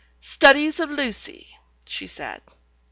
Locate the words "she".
1.85-2.07